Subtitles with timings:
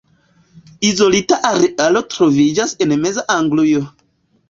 [0.91, 3.89] Izolita arealo troviĝas en meza Anglujo.